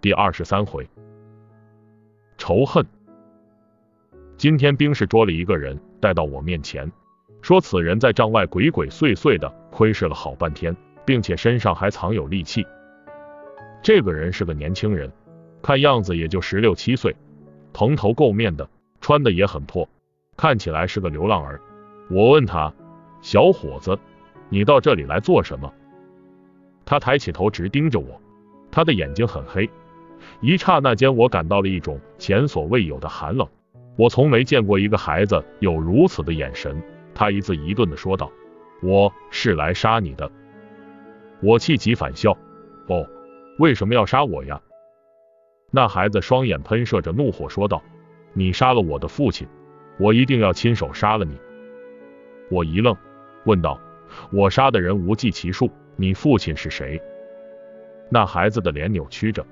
[0.00, 0.88] 第二十三回，
[2.36, 2.86] 仇恨。
[4.36, 6.88] 今天兵士捉了一个人，带到我面前，
[7.42, 12.64] 说此人在帐外鬼鬼祟祟的窥视了好半天，并且身上还藏有利器。
[13.82, 15.10] 这个人是个年轻人，
[15.60, 17.16] 看样子也就十六七岁，
[17.72, 19.88] 蓬头垢面的，穿的也很破，
[20.36, 21.60] 看起来是个流浪儿。
[22.08, 22.72] 我问他，
[23.20, 23.98] 小伙子，
[24.48, 25.74] 你到这里来做什么？
[26.84, 28.20] 他抬起头直盯着我，
[28.70, 29.68] 他的眼睛很黑。
[30.40, 33.46] 一刹那间，我感到了一种前所未有的寒冷。
[33.96, 36.80] 我从没见过一个孩子有如此的眼神。
[37.14, 38.30] 他一字一顿的说道
[38.80, 40.30] ：“我是来杀你的。”
[41.42, 42.36] 我气急反笑
[42.86, 43.04] ：“哦，
[43.58, 44.60] 为什么要杀我呀？”
[45.72, 47.82] 那孩子双眼喷射着怒火说道
[48.34, 49.48] ：“你杀了我的父亲，
[49.98, 51.36] 我一定要亲手杀了你。”
[52.50, 52.96] 我一愣，
[53.44, 53.80] 问道
[54.32, 57.02] ：“我杀的人无计其数，你父亲是谁？”
[58.10, 59.44] 那孩子的脸扭曲着。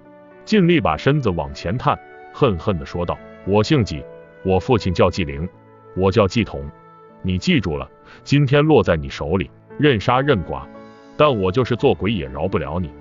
[0.46, 1.98] 尽力把身子往前探，
[2.32, 4.04] 恨恨地说道：“我姓纪，
[4.44, 5.46] 我父亲叫纪灵，
[5.96, 6.64] 我叫纪统。
[7.20, 7.90] 你记住了，
[8.22, 10.64] 今天落在你手里，任杀任剐。
[11.16, 12.92] 但我就是做鬼也饶不了你。”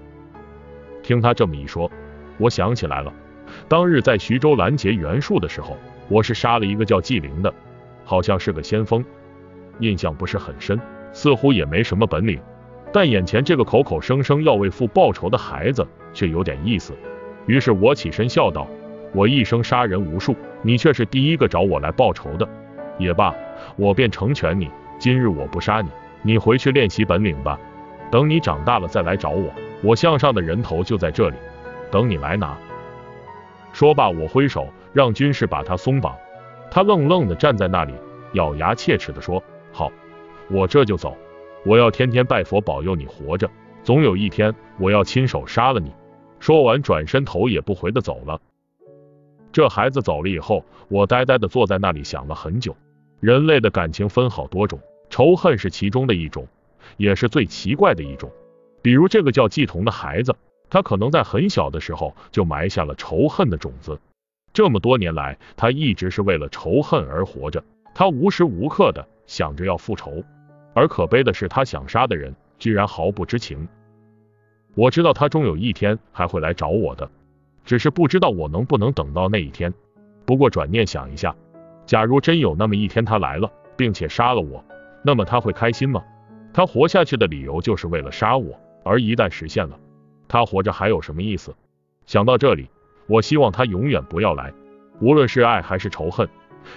[1.04, 1.90] 听他这么一说，
[2.40, 3.14] 我想起来了，
[3.68, 5.78] 当日在徐州拦截袁术的时候，
[6.10, 7.54] 我是杀了一个叫纪灵的，
[8.04, 9.06] 好像是个先锋，
[9.78, 10.80] 印象不是很深，
[11.14, 12.42] 似乎也没什么本领。
[12.92, 16.94] 但眼前这个口口声声要为父报仇的孩子，却有点意思。
[17.46, 18.68] 于是我起身笑道
[19.14, 22.48] ：“我一生杀人无数，你却是第一个找我来报仇的。
[22.98, 23.34] 也罢，
[23.76, 24.70] 我便成全你。
[24.98, 25.90] 今日我不杀你，
[26.22, 27.60] 你回去练习本领吧。
[28.10, 29.52] 等你长大了再来找我，
[29.84, 31.36] 我项上的人头就在这里，
[31.92, 32.58] 等你来拿。”
[33.74, 36.16] 说罢，我挥手让军士把他松绑。
[36.72, 37.94] 他愣愣的站在那里，
[38.34, 39.92] 咬牙切齿的说：“好，
[40.50, 41.16] 我这就走。
[41.66, 43.50] 我要天天拜佛保佑你活着，
[43.84, 45.92] 总有一天我要亲手杀了你。”
[46.46, 48.40] 说完，转身头也不回的走了。
[49.52, 52.78] 这孩子走了以后，我呆呆的坐在那里想了很久。
[53.20, 54.80] 人类的感情分好多种，
[55.10, 56.48] 仇恨是其中的一种，
[56.98, 58.32] 也是最奇怪的一种。
[58.84, 60.36] 比如这个叫季童的孩子，
[60.70, 64.00] 他可能在很小的时候就埋下了仇恨的种子。
[64.54, 67.64] 这么多年来，他一直是为了仇恨而活着，
[67.96, 70.24] 他无时无刻的想着要复仇。
[70.76, 73.68] 而可悲的是，他想杀的人居然毫不知情。
[74.76, 77.10] 我知道他终有一天还会来找我的，
[77.64, 79.74] 只是不知道我能不能等到那一天。
[80.26, 81.34] 不过转念想一下，
[81.86, 84.64] 假如真有那么一天他来了，并且杀了我，
[85.02, 86.04] 那么他会开心吗？
[86.54, 88.54] 他活下去的理由就是为了杀我，
[88.84, 89.80] 而一旦实现了，
[90.28, 91.56] 他活着还有什么意思？
[92.06, 92.68] 想到这里，
[93.08, 94.54] 我希望他永远不要来。
[95.00, 96.28] 无论是爱还是仇恨，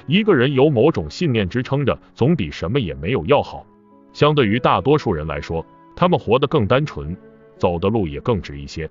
[0.06, 3.66] 一个人有某种信念支撑着，总比什么也没有要好。
[4.12, 5.65] 相对于大多数人来说，
[5.97, 7.16] 他们活得更单纯。
[7.59, 8.89] 走的路也更直一些。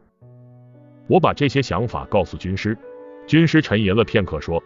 [1.08, 2.78] 我把这些想法告诉军师，
[3.26, 4.62] 军师沉吟了片刻，说：“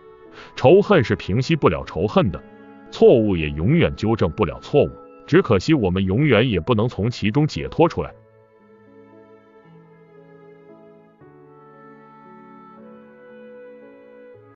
[0.57, 2.41] 仇恨是平息不了仇恨的，
[2.89, 4.89] 错误也永远纠正不了错误。
[5.27, 8.11] 只可惜我们永远也不能从其中解脱出来。